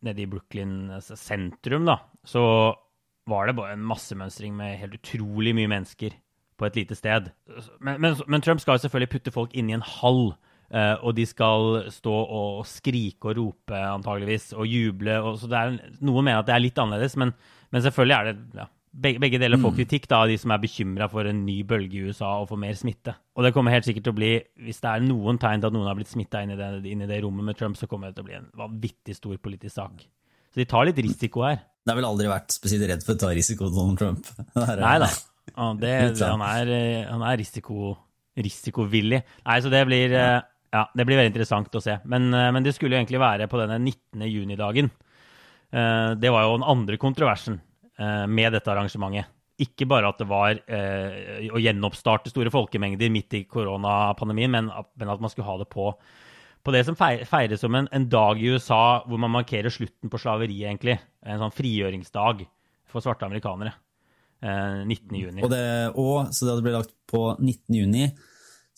[0.00, 2.42] nede i Brooklyn sentrum, da, så
[3.28, 6.16] var det bare en massemønstring med helt utrolig mye mennesker
[6.60, 7.32] på et lite sted.
[7.80, 10.34] Men, men, men Trump skal selvfølgelig putte folk inn i en hall.
[10.70, 15.16] Uh, og de skal stå og skrike og rope, antageligvis, og juble.
[15.18, 17.32] Og, så det er, noen mener at det er litt annerledes, men,
[17.74, 19.78] men selvfølgelig er det ja, begge, begge, deler får mm.
[19.80, 22.62] kritikk, da, av de som er bekymra for en ny bølge i USA og for
[22.62, 23.16] mer smitte.
[23.34, 24.30] Og det kommer helt sikkert til å bli,
[24.62, 27.18] hvis det er noen tegn til at noen har blitt smitta inn, inn, i det
[27.24, 30.06] rommet med Trump, så kommer det til å bli en vanvittig stor politisk sak.
[30.50, 31.64] Så de tar litt risiko her.
[31.80, 34.30] Det har vel aldri vært spesielt redd for å ta risiko, Donald Trump.
[34.84, 35.10] Nei da.
[35.80, 36.72] Det, han, er,
[37.10, 37.94] han er risiko,
[38.38, 39.22] risikovillig.
[39.46, 40.36] Nei, så det blir, eh,
[40.74, 41.98] ja, det blir veldig interessant å se.
[42.10, 44.28] Men, eh, men det skulle jo egentlig være på denne 19.
[44.28, 44.92] juni-dagen.
[45.70, 47.60] Eh, det var jo den andre kontroversen
[48.00, 49.28] Eh, med dette arrangementet.
[49.60, 55.10] Ikke bare at det var eh, å gjenoppstarte store folkemengder midt i koronapandemien, men, men,
[55.12, 55.90] at man skulle ha det på,
[56.64, 60.20] på det som feires som en, en, dag i USA hvor man markerer slutten på
[60.22, 60.96] slaveriet, egentlig.
[61.20, 62.46] En sånn frigjøringsdag.
[62.88, 63.74] for svarte amerikanere.
[64.40, 65.42] Eh, 19.6.
[65.44, 65.64] Og, det,
[66.00, 68.28] og så det ble lagt på 19.6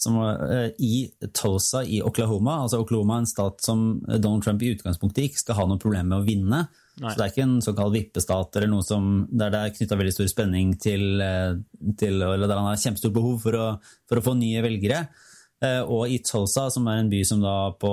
[0.03, 0.95] som var eh, i
[1.31, 2.59] Tulsa i Oklahoma.
[2.65, 6.11] Altså Oklahoma er en stat som Donald Trump i utgangspunktet ikke skal ha noe problem
[6.11, 6.65] med å vinne.
[7.01, 7.09] Nei.
[7.09, 10.15] Så det er ikke en såkalt vippestat eller noe som, der det er knytta veldig
[10.17, 11.55] stor spenning til, eh,
[11.99, 13.69] til Eller der han har kjempestort behov for å,
[14.11, 15.07] for å få nye velgere.
[15.63, 17.93] Eh, Og i Tulsa, som er en by som da på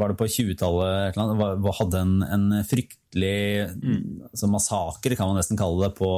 [0.00, 3.66] var det på 20-tallet hadde en, en fryktelig
[4.30, 6.10] altså massakre, kan man nesten kalle det, på,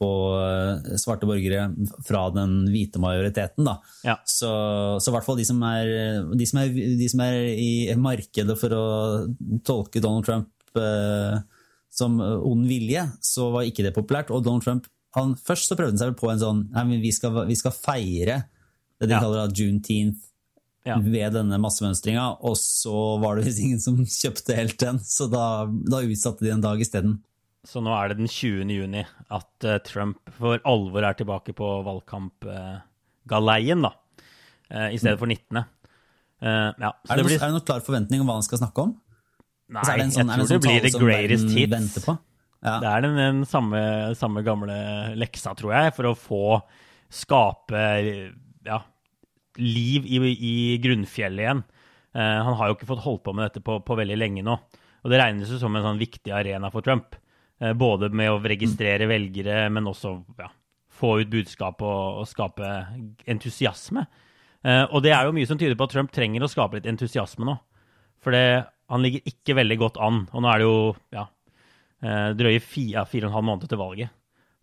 [0.00, 0.08] på
[0.40, 1.68] eh, svarte borgere
[2.06, 3.68] fra den hvite majoriteten.
[3.68, 3.76] Da.
[4.06, 4.16] Ja.
[4.26, 4.50] Så,
[4.98, 5.92] så i hvert fall de som, er,
[6.32, 8.86] de, som er, de som er i markedet for å
[9.66, 11.38] tolke Donald Trump eh,
[11.96, 14.32] som ond vilje, så var ikke det populært.
[14.34, 17.00] Og Donald Trump han, Først så prøvde han seg vel på en sånn nei, men
[17.00, 18.42] vi skal, vi skal feire
[19.00, 19.20] det de Ja.
[19.20, 20.18] kaller da Juneteenth
[20.86, 20.98] Ja.
[21.02, 25.66] ved denne massemønstringa, og så var det visst ingen som kjøpte helt den, så da,
[25.66, 27.18] da utsatte de en dag isteden.
[27.66, 28.70] Så nå er det den 20.
[28.70, 33.90] juni at uh, Trump for alvor er tilbake på valgkampgaleien, da.
[34.70, 35.64] Uh, I stedet for 19.
[36.42, 38.58] Eh, ja, så Er det, blir er det noen klar forventning om hva han skal
[38.60, 38.90] snakke om?
[39.72, 42.06] Nei, Altså, det en sånn- jeg tror det sånn blir the greatest hits.
[42.62, 42.78] Ja.
[42.80, 43.80] Det er den, den samme,
[44.14, 44.76] samme gamle
[45.16, 46.62] leksa, tror jeg, for å få
[47.10, 48.34] skape
[48.66, 48.80] ja,
[49.56, 51.62] liv i, i grunnfjellet igjen.
[52.16, 54.56] Eh, han har jo ikke fått holdt på med dette på, på veldig lenge nå.
[55.04, 57.16] Og det regnes jo som en sånn viktig arena for Trump.
[57.60, 60.48] Eh, både med å registrere velgere, men også ja,
[60.92, 62.72] få ut budskap og, og skape
[63.28, 64.06] entusiasme.
[64.64, 66.90] Eh, og det er jo mye som tyder på at Trump trenger å skape litt
[66.90, 67.56] entusiasme nå.
[68.24, 68.46] For det,
[68.90, 70.24] han ligger ikke veldig godt an.
[70.32, 70.78] Og nå er det jo
[71.14, 71.26] ja,
[72.34, 74.14] drøye fire, fire og en halv måned til valget.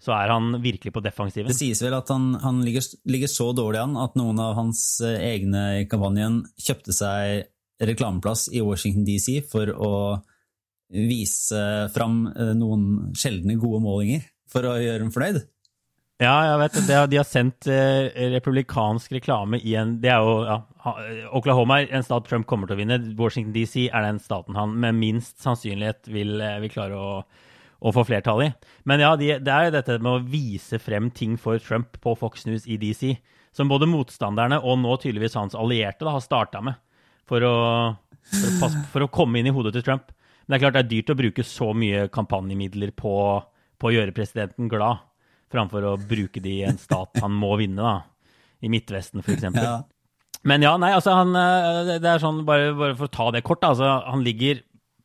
[0.03, 1.47] Så er han virkelig på defensiven.
[1.47, 4.83] Det sies vel at han, han ligger, ligger så dårlig an at noen av hans
[5.05, 7.47] eh, egne i kampanjen kjøpte seg
[7.83, 9.93] reklameplass i Washington DC for å
[10.93, 11.63] vise
[11.95, 15.39] fram eh, noen sjeldne gode målinger for å gjøre dem fornøyd.
[16.21, 16.99] Ja, jeg vet det.
[17.09, 20.59] De har sendt eh, republikansk reklame i en Det er jo ja,
[21.35, 22.99] Oklahoma er en stat Trump kommer til å vinne.
[23.17, 27.09] Washington DC er den staten han med minst sannsynlighet vil, vil klare å,
[27.83, 28.49] å få flertall i.
[28.87, 32.15] Men ja, de, det er jo dette med å vise frem ting for Trump på
[32.19, 33.17] Fox News i DC,
[33.53, 36.79] som både motstanderne og nå tydeligvis hans allierte da, har starta med
[37.29, 37.55] for å,
[38.29, 40.11] for, å passe, for å komme inn i hodet til Trump.
[40.43, 43.13] Men det er klart det er dyrt å bruke så mye kampanjemidler på,
[43.79, 45.03] på å gjøre presidenten glad,
[45.53, 47.95] framfor å bruke de i en stat han må vinne, da.
[48.63, 49.43] I Midtvesten, f.eks.
[49.59, 49.81] Ja.
[50.47, 53.27] Men ja, nei, altså han eh, Det det er sånn, bare, bare for å ta
[53.35, 53.71] det kort, da.
[53.73, 54.61] Altså, han ligger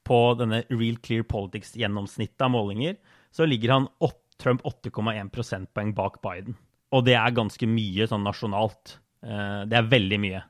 [0.09, 2.97] på denne Real Clear Politics-gjennomsnittet av målinger.
[3.35, 6.55] Så ligger han opp, Trump 8,1 prosentpoeng bak Biden.
[6.94, 8.99] Og det er ganske mye sånn nasjonalt.
[9.27, 10.42] Eh, Det er veldig mye.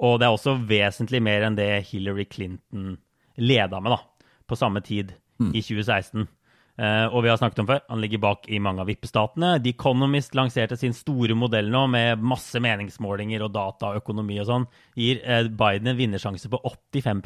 [0.00, 2.96] Og det er også vesentlig mer enn det Hillary Clinton
[3.36, 5.12] leda med, da, på samme tid
[5.54, 6.26] i 2016.
[6.78, 9.56] Uh, og vi har snakket om før, han ligger bak i mange av vippestatene.
[9.62, 14.46] The Economist lanserte sin store modell nå med masse meningsmålinger og data og økonomi og
[14.46, 14.66] sånn.
[14.94, 17.22] Gir uh, Biden en vinnersjanse på 85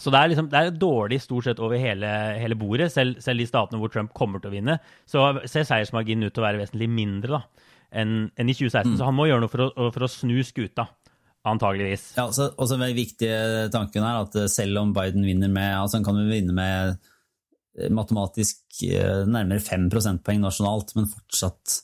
[0.00, 2.08] så det er, liksom, det er dårlig stort sett over hele,
[2.40, 2.88] hele bordet.
[2.90, 4.74] Selv, selv de statene hvor Trump kommer til å vinne,
[5.06, 7.40] så ser seiersmarginen ut til å være vesentlig mindre da,
[8.02, 8.96] enn enn i 2016.
[8.98, 10.88] Så han må gjøre noe for å, for å snu skuta,
[11.46, 12.08] antageligvis.
[12.18, 15.76] Ja, så, og så den viktige tanken er at eh, selv om Biden vinner med
[15.76, 16.94] altså Han kan vinne med
[17.78, 21.80] eh, matematisk eh, nærmere 5 prosentpoeng nasjonalt, men fortsatt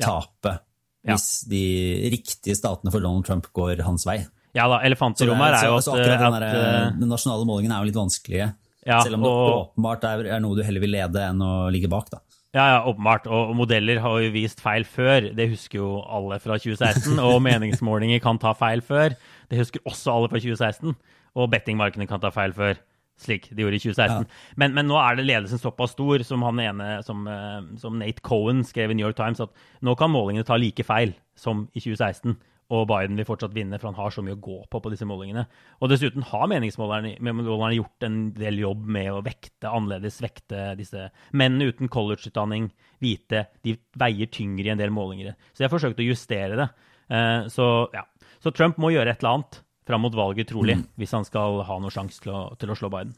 [0.00, 0.06] Ja.
[0.08, 0.58] tape
[1.04, 1.14] Ja.
[1.14, 1.62] hvis de
[2.10, 4.22] riktige statene for Donald Trump går hans vei.
[4.54, 7.80] Ja da, elefantrommet er jo at, så akkurat den, der, eh, den nasjonale målingen er
[7.80, 8.50] jo litt vanskelige.
[8.84, 11.70] Ja, selv om det og- åpenbart er, er noe du heller vil lede enn å
[11.72, 12.10] ligge bak.
[12.10, 12.18] da.
[12.52, 13.26] Ja, ja, åpenbart.
[13.32, 15.30] Og og modeller har jo vist feil før.
[15.34, 17.18] Det husker jo alle fra 2016.
[17.18, 19.16] Og meningsmålinger kan ta feil før.
[19.48, 20.94] Det husker også alle fra 2016.
[21.34, 22.76] Og bettingmarkedene kan ta feil før,
[23.16, 24.26] slik de gjorde i 2016.
[24.60, 28.20] Men, men nå er det ledelsen såpass stor, som han ene, som, eh, som Nate
[28.20, 29.48] Cohen skrev i New York Times, at
[29.80, 32.36] nå kan målingene ta like feil som i 2016.
[32.72, 35.04] Og Biden vil fortsatt vinne, for han har så mye å gå på på disse
[35.04, 35.42] målingene.
[35.82, 41.68] Og dessuten har meningsmålerne gjort en del jobb med å vekte annerledes, vekte disse mennene
[41.68, 42.70] uten collegeutdanning,
[43.02, 43.46] hvite.
[43.66, 45.34] De veier tyngre i en del målinger.
[45.52, 46.68] Så jeg har forsøkt å justere det.
[47.12, 48.06] Eh, Så, ja.
[48.40, 51.78] så Trump må gjøre et eller annet fram mot valget, trolig, hvis han skal ha
[51.82, 53.12] noen sjanse til, til å slå Biden.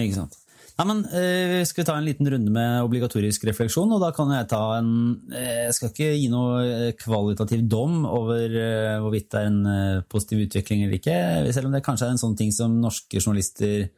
[0.00, 0.36] Ikke sant.
[0.80, 3.90] Nei, men eh, Skal vi ta en liten runde med obligatorisk refleksjon?
[3.92, 4.92] og Da kan jeg ta en
[5.28, 10.04] eh, Jeg skal ikke gi noe eh, kvalitativ dom over eh, hvorvidt det er en
[10.08, 11.16] positiv utvikling eller ikke,
[11.52, 13.90] selv om det kanskje er en sånn ting som norske journalister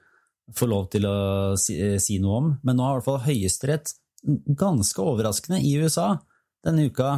[0.59, 1.17] får lov til å
[1.61, 2.49] si, si noe om.
[2.67, 3.95] Men nå har i hvert fall Høyesterett
[4.59, 6.17] ganske overraskende i USA
[6.67, 7.15] denne uka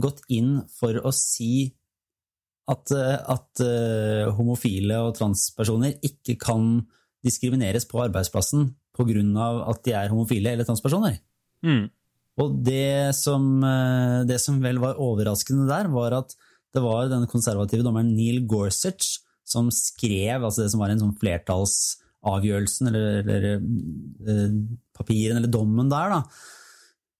[0.00, 1.72] gått inn for å si
[2.70, 3.64] at, at
[4.36, 6.84] homofile og transpersoner ikke kan
[7.26, 9.68] diskrimineres på arbeidsplassen pga.
[9.70, 11.18] at de er homofile eller transpersoner.
[11.64, 11.90] Mm.
[12.40, 16.34] Og det som, eh, det som vel var overraskende der, var at
[16.72, 21.16] det var den konservative dommeren Neil Gorsuch som skrev altså det som var en sånn
[21.20, 24.58] flertallsavgjørelsen, eller, eller eh,
[24.96, 26.22] papiren eller dommen der, da.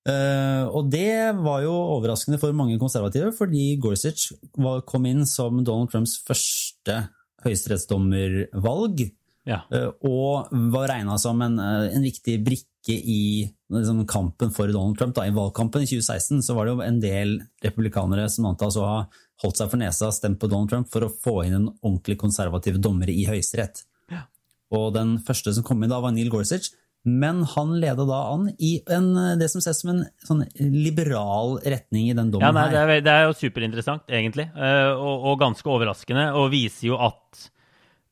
[0.02, 5.60] Uh, og det var jo overraskende for mange konservative, fordi Gorsuch var, kom inn som
[5.62, 6.96] Donald Trumps første
[7.44, 9.04] høyesterettsdommervalg.
[9.48, 9.62] Ja.
[9.74, 14.98] Eh, og var regna som en, eh, en viktig brikke i liksom, kampen for Donald
[14.98, 15.14] Trump.
[15.14, 15.26] Da.
[15.26, 19.00] I valgkampen i 2016 så var det jo en del republikanere som antas å ha
[19.42, 22.18] holdt seg for nesa og stemt på Donald Trump for å få inn en ordentlig
[22.20, 23.82] konservativ dommere i Høyesterett.
[24.12, 24.26] Ja.
[24.70, 26.70] Og den første som kom inn da, var Neil Gorsuch.
[27.02, 32.12] Men han leda da an i en, det som ses som en sånn liberal retning
[32.12, 32.92] i den dommen Ja, nei, det, her.
[32.94, 37.48] er, det er jo superinteressant, egentlig, eh, og, og ganske overraskende, og viser jo at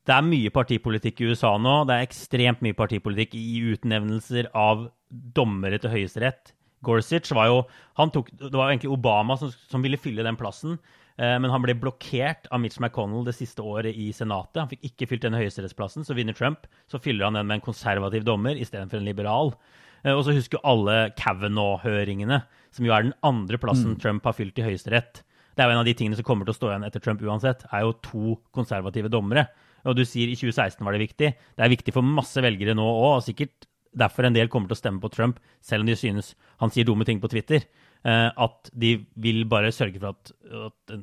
[0.09, 1.83] det er mye partipolitikk i USA nå.
[1.85, 6.55] Det er ekstremt mye partipolitikk i utnevnelser av dommere til Høyesterett.
[6.81, 7.59] Gorsuch var jo
[7.99, 10.79] han tok, Det var jo egentlig Obama som, som ville fylle den plassen,
[11.21, 14.63] eh, men han ble blokkert av Mitch McConnell det siste året i Senatet.
[14.63, 16.65] Han fikk ikke fylt denne høyesterettsplassen, så vinner Trump.
[16.89, 19.53] Så fyller han den med en konservativ dommer istedenfor en liberal.
[20.01, 22.41] Eh, og så husker jo alle Kavanaugh-høringene,
[22.73, 25.21] som jo er den andre plassen Trump har fylt i Høyesterett.
[25.53, 27.21] Det er jo en av de tingene som kommer til å stå igjen etter Trump
[27.21, 29.51] uansett, er jo to konservative dommere.
[29.85, 31.29] Og du sier i 2016 var det viktig.
[31.57, 33.67] Det er viktig for masse velgere nå òg, og sikkert
[33.97, 36.85] derfor en del kommer til å stemme på Trump, selv om de synes han sier
[36.87, 37.65] dumme ting på Twitter.
[38.05, 40.31] eh, At de vil bare sørge for at,
[40.69, 40.95] at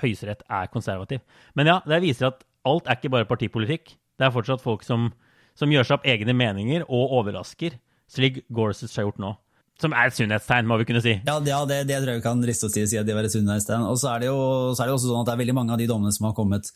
[0.00, 1.20] Høyesterett er konservativ.
[1.54, 3.94] Men ja, det viser at alt er ikke bare partipolitikk.
[4.18, 5.10] Det er fortsatt folk som,
[5.56, 7.76] som gjør seg opp egne meninger og overrasker,
[8.10, 9.34] slik Gorsuch har gjort nå.
[9.80, 11.14] Som er et sunnhetstegn, må vi kunne si.
[11.24, 13.14] Ja, ja, det, det tror jeg vi kan riste oss til å si at det
[13.16, 13.86] var et sunnhetstegn.
[13.88, 14.34] Og så er, jo,
[14.76, 16.26] så er det jo også sånn at det er veldig mange av de dommene som
[16.28, 16.68] har kommet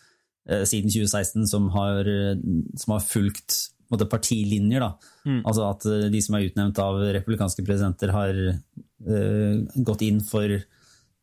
[0.44, 2.36] siden 2016, som har, eh,
[2.76, 3.56] som har fulgt
[3.92, 4.84] måte, partilinjer.
[4.84, 5.40] Da.
[5.44, 10.52] Altså at eh, de som er utnevnt av republikanske presidenter, har uh, gått inn for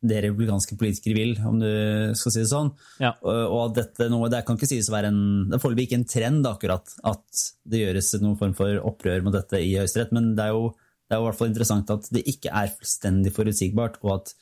[0.02, 1.70] det republikanske politikere vil, om du
[2.18, 2.72] skal si det sånn.
[3.04, 3.12] Ja.
[3.22, 5.86] Og, og at dette nå, det kan ikke sies å være en Det er foreløpig
[5.86, 10.14] ikke en trend akkurat at det gjøres noen form for opprør mot dette i Høyesterett,
[10.18, 10.72] men det er, jo,
[11.06, 14.34] det er jo i hvert fall interessant at det ikke er fullstendig forutsigbart, og at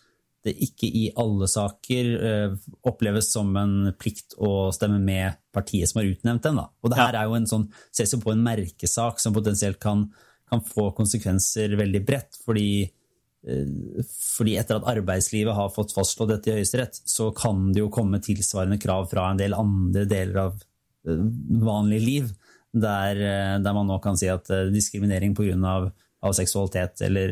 [0.46, 2.54] det ikke i alle saker eh,
[2.88, 6.48] oppleves som en plikt å stemme med partiet som har utnevnt.
[6.48, 6.70] Da.
[6.84, 10.06] Og det her er jo en sånn, ses jo på en merkesak som potensielt kan,
[10.50, 16.54] kan få konsekvenser veldig bredt, fordi eh, fordi etter at arbeidslivet har fått fastslått dette
[16.54, 20.62] i Høyesterett, så kan det jo komme tilsvarende krav fra en del andre deler av
[21.08, 21.26] eh,
[21.66, 22.32] vanlig liv,
[22.70, 23.18] der,
[23.64, 25.56] der man nå kan si at diskriminering pga.
[25.66, 25.88] Av,
[26.22, 27.32] av seksualitet eller,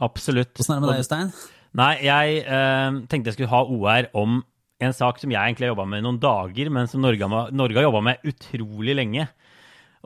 [0.00, 0.54] Absolutt.
[0.56, 1.32] Hvordan er det med deg, Jostein?
[1.80, 4.40] Nei, jeg øh, tenkte jeg skulle ha OR om
[4.80, 7.52] en sak som jeg egentlig har jobba med i noen dager, men som Norge, har-
[7.52, 9.28] Norge har jobba med utrolig lenge.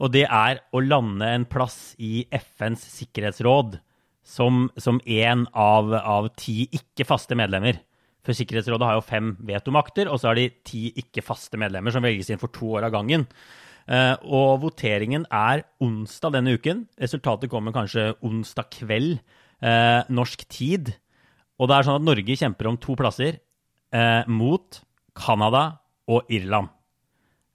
[0.03, 3.79] Og det er å lande en plass i FNs sikkerhetsråd
[4.25, 7.79] som, som en av, av ti ikke-faste medlemmer.
[8.25, 12.33] For Sikkerhetsrådet har jo fem vetomakter, og så har de ti ikke-faste medlemmer som velges
[12.33, 13.27] inn for to år av gangen.
[13.85, 16.87] Eh, og voteringen er onsdag denne uken.
[17.01, 19.19] Resultatet kommer kanskje onsdag kveld,
[19.61, 20.95] eh, norsk tid.
[21.61, 23.39] Og det er sånn at Norge kjemper om to plasser
[23.93, 24.81] eh, mot
[25.15, 26.73] Canada og Irland.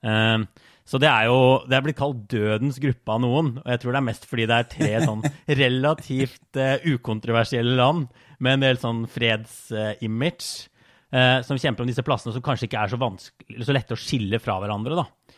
[0.06, 0.46] Eh,
[0.90, 1.38] så det er jo
[1.70, 3.52] det er blitt kalt dødens gruppe av noen.
[3.62, 5.22] Og jeg tror det er mest fordi det er tre sånn
[5.62, 10.70] relativt uh, ukontroversielle land med en del sånn fredsimage
[11.14, 13.12] uh, som kjemper om disse plassene som kanskje ikke er så,
[13.68, 14.98] så lette å skille fra hverandre.
[14.98, 15.38] da.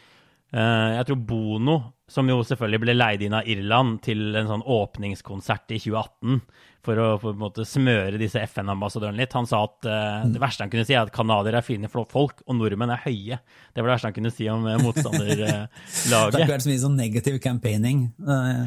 [0.53, 1.75] Eh, jeg tror Bono,
[2.11, 6.41] som jo selvfølgelig ble leid inn av Irland til en sånn åpningskonsert i 2018
[6.83, 10.65] for å på en måte smøre disse FN-ambassadørene litt, han sa at eh, det verste
[10.65, 13.37] han kunne si, er at canadiere er fine folk, og nordmenn er høye.
[13.71, 15.83] Det var det verste han kunne si om motstanderlaget.
[16.09, 18.07] Det har ikke vært så mye sånn negativ campaigning.
[18.25, 18.63] Eh,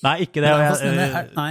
[0.00, 0.54] Nei, ikke det.
[0.56, 1.50] Men eh, Er- Nei.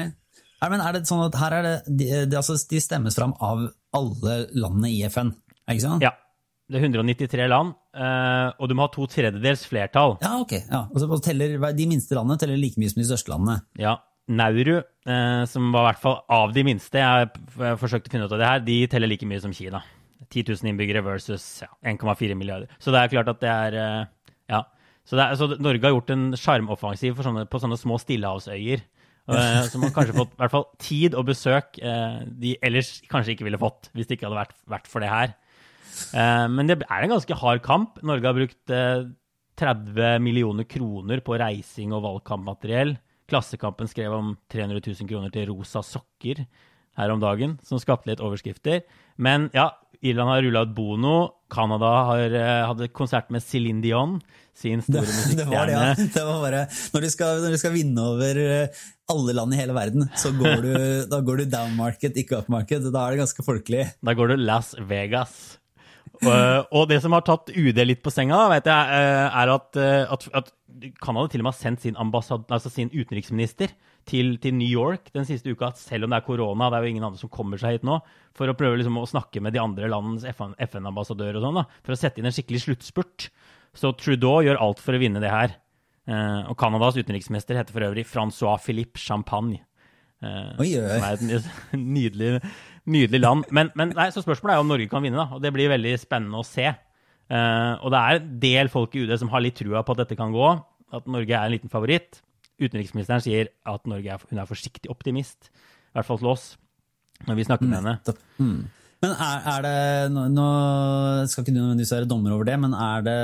[0.74, 3.62] Men er det sånn at her er det, de, de, altså, de stemmes fram av
[3.96, 5.30] alle landene i FN,
[5.72, 6.04] ikke sant?
[6.04, 6.12] ja.
[6.70, 10.20] Det er 193 land, eh, og du må ha to tredjedels flertall.
[10.22, 10.54] Ja, ok.
[10.68, 10.84] Ja.
[10.94, 13.64] Og så teller, de minste landene teller like mye som de største landene.
[13.82, 13.96] Ja,
[14.30, 17.32] Nauru, eh, som var i hvert fall av de minste, jeg,
[17.82, 19.82] forsøkte å finne ut av det her, de teller like mye som Kina.
[20.30, 22.70] 10 000 innbyggere versus ja, 1,4 milliarder.
[22.78, 24.06] Så det er klart at det er eh,
[24.54, 24.64] Ja.
[25.10, 28.84] Så, er, så Norge har gjort en sjarmoffensiv på sånne små stillehavsøyer.
[29.70, 33.60] Som har kanskje fått i hvert fall tid og besøk de ellers kanskje ikke ville
[33.62, 35.34] fått hvis det ikke hadde vært, vært for det her.
[36.14, 38.00] Uh, men det er en ganske hard kamp.
[38.06, 38.76] Norge har brukt
[39.60, 42.96] 30 millioner kroner på reising og valgkampmateriell.
[43.30, 46.46] Klassekampen skrev om 300 000 kroner til rosa sokker
[47.00, 48.82] her om dagen, som skapte litt overskrifter.
[49.22, 49.70] Men ja,
[50.02, 51.18] Irland har rulla ut Bono.
[51.52, 52.36] Canada har,
[52.70, 54.20] hadde konsert med Céline Dion,
[54.56, 55.40] sin store musikkstjerne.
[55.42, 56.10] Det var det, ja.
[56.16, 58.42] Det var bare, når du, skal, når du skal vinne over
[59.10, 60.74] alle land i hele verden, så går du,
[61.10, 62.86] da går du down market, ikke up market.
[62.94, 63.88] Da er det ganske folkelig.
[64.06, 65.59] Da går du Las Vegas.
[66.28, 69.78] Og, og det som har tatt UD litt på senga, vet jeg, eh, er at,
[69.80, 70.50] eh, at, at
[71.00, 73.72] Canada til og med har sendt sin, altså sin utenriksminister
[74.10, 76.92] til, til, New York den siste uka, selv om det er korona, det er jo
[76.96, 78.02] ingen andre som kommer seg hit nå,
[78.36, 82.00] for å prøve liksom å snakke med de andre landens FN-ambassadører og sånn, for å
[82.00, 83.30] sette inn en skikkelig sluttspurt.
[83.78, 85.56] Så Trudeau gjør alt for å vinne det her.
[86.50, 89.60] Og Canadas utenriksminister heter for øvrig Francois Philippe Champagne.
[90.20, 90.84] Uh, oi, oi.
[90.84, 91.46] Som er et
[91.96, 92.32] nydelig,
[92.90, 93.50] nydelig land.
[93.56, 95.38] Men, men nei, så spørsmålet er jo om Norge kan vinne, da.
[95.38, 96.68] Og det blir veldig spennende å se.
[97.30, 100.04] Uh, og det er en del folk i UD som har litt trua på at
[100.04, 100.50] dette kan gå.
[100.96, 102.24] At Norge er en liten favoritt.
[102.60, 105.52] Utenriksministeren sier at Norge er, hun er forsiktig optimist.
[105.94, 106.50] I hvert fall til oss,
[107.28, 108.18] når vi snakker med henne.
[108.42, 108.60] Mm.
[109.00, 110.50] Men er, er, det nå, nå
[111.32, 113.22] skal ikke du nødvendigvis være dommer over det, men er det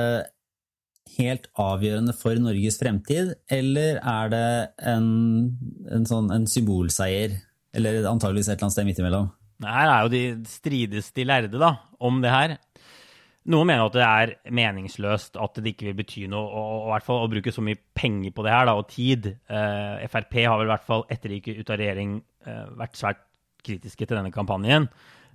[1.16, 4.46] helt avgjørende for Norges fremtid, eller er det
[4.92, 5.08] en,
[5.92, 7.36] en, sånn, en symbolseier?
[7.76, 9.28] Eller antageligvis et eller annet sted midt imellom?
[9.64, 12.56] Her er jo de strides de lærde da, om det her.
[13.46, 17.04] Noen mener at det er meningsløst, at det ikke vil bety noe og, og, og
[17.06, 19.28] fall å bruke så mye penger på det her da, og tid.
[19.46, 22.16] Uh, Frp har vel i hvert fall etter de gikk ut av regjering
[22.48, 23.22] uh, vært svært
[23.66, 24.88] kritiske til denne kampanjen.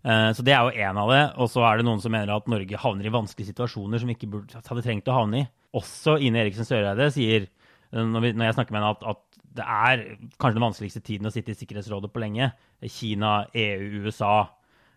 [0.03, 1.23] Uh, så det er jo én av det.
[1.39, 4.19] Og så er det noen som mener at Norge havner i vanskelige situasjoner som vi
[4.19, 7.47] ikke burde, hadde trengt å havne i også Ine Eriksen Søreide sier,
[7.91, 10.03] eh, når, vi, når, jeg snakker med henne, at, at, det er
[10.39, 12.51] kanskje den vanskeligste tiden å sitte i Sikkerhetsrådet på lenge.
[12.87, 14.35] Kina, EU, USA,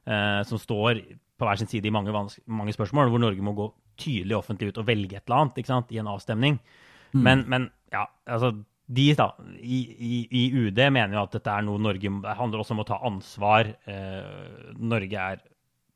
[0.07, 1.01] eh, som står
[1.35, 2.13] på hver sin side i mange,
[2.47, 3.67] mange, spørsmål, hvor Norge må gå
[3.99, 6.61] tydelig offentlig ut og velge et eller annet i en avstemning.
[7.15, 7.23] Mm.
[7.27, 8.53] Men, men, ja, altså
[8.87, 12.61] de da, i, i, i, UD mener jo at dette er noe Norge det handler
[12.61, 13.71] også om å ta ansvar.
[13.89, 15.43] Eh, Norge er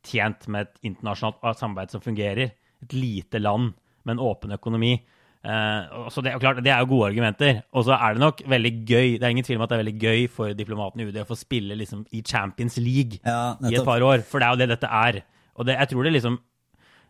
[0.08, 2.54] tjent med et internasjonalt samarbeid som fungerer.
[2.82, 4.96] Et lite land med en åpen økonomi.
[5.48, 7.62] Uh, så det klart, det er jo gode argumenter.
[7.72, 9.82] Og så er det nok veldig gøy Det er ingen tvil om at det er
[9.84, 13.78] veldig gøy for diplomaten i UD å få spille liksom, i Champions League ja, i
[13.78, 14.24] et par år.
[14.28, 15.22] For det er jo det dette er.
[15.56, 16.38] Og det, jeg tror det liksom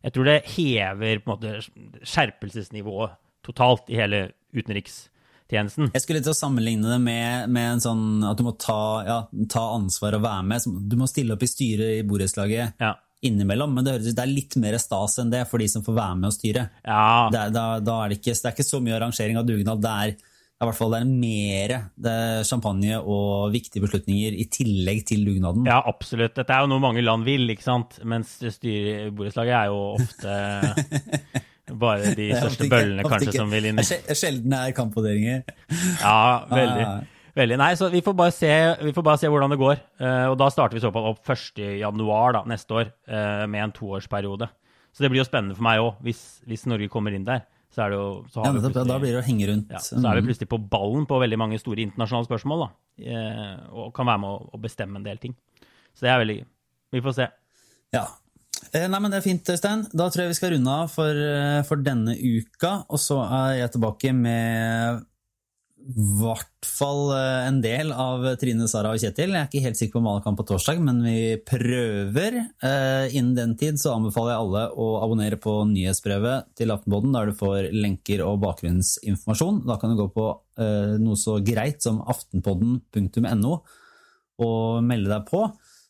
[0.07, 5.91] Jeg tror det hever på en måte skjerpelsesnivået totalt i hele utenrikstjenesten.
[5.97, 9.19] Jeg skulle til å sammenligne det med, med en sånn at du må ta, ja,
[9.51, 10.71] ta, ansvar og være med.
[10.87, 12.79] Du må stille opp i styret i borettslaget.
[12.79, 12.95] Ja
[13.27, 15.97] innimellom, men det høres det er litt mer stas enn det for de som får
[15.97, 16.69] være med og styre.
[16.87, 17.29] Ja.
[17.35, 19.83] Det, da, da er det, ikke, det er ikke så mye arrangering av dugnad.
[19.83, 20.15] Det er,
[20.59, 21.75] i hvert fall det er mer
[22.07, 25.67] det er champagne og viktige beslutninger i tillegg til dugnaden.
[25.71, 26.37] Ja, absolutt.
[26.39, 28.01] Dette er jo noe mange land vil, ikke sant?
[28.07, 30.39] mens borettslaget er jo ofte
[31.85, 33.83] bare de største bøllene kanskje som vil inn.
[33.83, 35.47] Sjelden er kampvurderinger.
[36.01, 36.19] Ja,
[36.55, 36.91] veldig.
[37.39, 37.59] Veldig.
[37.61, 38.51] Nei, så vi får bare se,
[38.95, 39.83] får bare se hvordan det går.
[40.01, 42.41] Uh, og da starter vi så fall opp 1.1.
[42.51, 44.49] neste år uh, med en toårsperiode.
[44.91, 47.45] Så det blir jo spennende for meg òg, hvis, hvis, Norge kommer inn der.
[47.71, 49.71] Så er det jo, så ja, da blir det å henge rundt.
[49.71, 52.65] Ja, så er vi plutselig på ballen på veldig mange store internasjonale spørsmål.
[52.65, 52.71] da,
[53.11, 55.37] uh, Og kan være med å, å, bestemme en del ting.
[55.95, 56.41] Så det er veldig
[56.97, 57.29] Vi får se.
[57.95, 58.09] Ja.
[58.75, 59.85] Nei, men Det er fint, Øystein.
[59.93, 61.21] Da tror jeg vi skal runde av for,
[61.69, 62.73] for denne uka.
[62.91, 65.05] Og så er jeg tilbake med
[65.89, 69.33] hvert fall eh, en del av Trine, Sara og Kjetil.
[69.33, 72.37] Jeg er ikke helt sikker på kan på torsdag, men vi prøver.
[72.65, 77.31] Eh, innen den tid så anbefaler jeg alle å abonnere på nyhetsbrevet til Aftenpodden, der
[77.31, 79.63] du får lenker og bakgrunnsinformasjon.
[79.69, 80.29] Da kan du gå på
[80.61, 83.55] eh, noe så greit som aftenpodden.no
[84.39, 85.47] og melde deg på.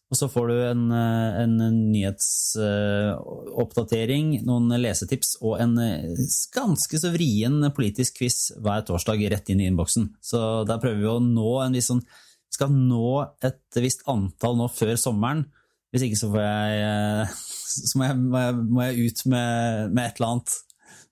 [0.08, 1.58] Og så får du en, eh, en
[1.92, 6.16] nyhetsoppdatering, noen lesetips og en eh,
[6.54, 10.08] ganske så vrien politisk quiz hver torsdag rett inn i innboksen.
[10.24, 12.04] Så der prøver vi å nå en viss sånn
[12.48, 15.52] Skal nå et visst antall nå før sommeren.
[15.92, 17.28] Hvis ikke så jeg eh,
[17.68, 20.48] Så må jeg, må jeg, må jeg ut med, med, et eller annet.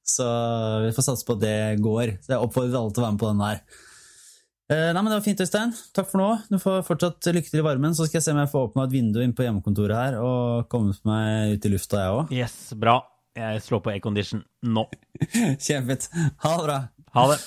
[0.06, 0.24] Så
[0.86, 2.16] vi får satse på at det går.
[2.24, 3.60] Så jeg oppfordrer alle til å være med på den der.
[4.66, 5.74] Eh, nei, men Det var fint, Øystein.
[5.94, 6.28] Takk for nå.
[6.50, 7.94] Du får fortsatt lykke til i varmen.
[7.94, 10.66] Så skal jeg se om jeg får åpna et vindu inn på hjemmekontoret her og
[10.72, 12.32] komme meg ut i lufta, jeg òg.
[12.34, 12.96] Yes, bra.
[13.36, 14.86] Jeg slår på aircondition nå.
[15.64, 16.08] Kjempefint.
[16.42, 16.78] Ha det bra.
[17.14, 17.38] Ha det.